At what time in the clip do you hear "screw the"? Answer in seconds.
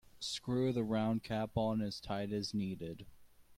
0.19-0.83